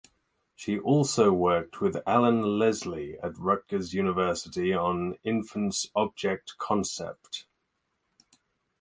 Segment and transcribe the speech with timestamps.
[0.55, 7.45] She also worked with Alan Leslie at Rutgers University on infants’ object concept.